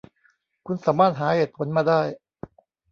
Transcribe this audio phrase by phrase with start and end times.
[0.65, 2.01] คุณสามารถหาเหตุผลมาได้